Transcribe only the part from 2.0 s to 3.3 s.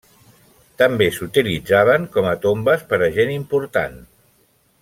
com a tombes per a